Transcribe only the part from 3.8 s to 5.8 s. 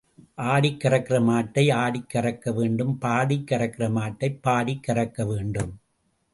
மாட்டைப் பாடிக் கறக்க வேண்டும்.